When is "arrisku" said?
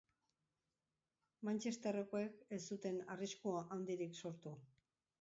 3.19-3.57